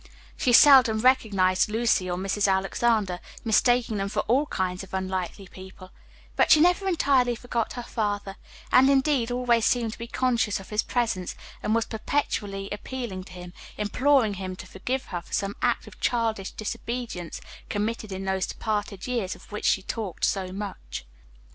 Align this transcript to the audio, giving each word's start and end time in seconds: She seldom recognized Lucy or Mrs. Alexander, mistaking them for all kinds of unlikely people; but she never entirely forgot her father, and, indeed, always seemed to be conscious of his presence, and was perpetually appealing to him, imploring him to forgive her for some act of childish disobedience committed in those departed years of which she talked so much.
She 0.35 0.51
seldom 0.51 0.99
recognized 1.01 1.69
Lucy 1.69 2.09
or 2.09 2.17
Mrs. 2.17 2.51
Alexander, 2.51 3.19
mistaking 3.43 3.97
them 3.97 4.09
for 4.09 4.21
all 4.21 4.47
kinds 4.47 4.81
of 4.83 4.95
unlikely 4.95 5.47
people; 5.47 5.91
but 6.35 6.49
she 6.49 6.59
never 6.59 6.87
entirely 6.87 7.35
forgot 7.35 7.73
her 7.73 7.83
father, 7.83 8.35
and, 8.71 8.89
indeed, 8.89 9.29
always 9.29 9.63
seemed 9.63 9.93
to 9.93 9.99
be 9.99 10.07
conscious 10.07 10.59
of 10.59 10.69
his 10.69 10.81
presence, 10.81 11.35
and 11.61 11.75
was 11.75 11.85
perpetually 11.85 12.67
appealing 12.71 13.25
to 13.25 13.33
him, 13.33 13.53
imploring 13.77 14.33
him 14.33 14.55
to 14.55 14.65
forgive 14.65 15.05
her 15.13 15.21
for 15.21 15.33
some 15.33 15.55
act 15.61 15.85
of 15.85 15.99
childish 15.99 16.49
disobedience 16.49 17.39
committed 17.69 18.11
in 18.11 18.25
those 18.25 18.47
departed 18.47 19.05
years 19.05 19.35
of 19.35 19.51
which 19.51 19.65
she 19.65 19.83
talked 19.83 20.25
so 20.25 20.51
much. 20.51 21.05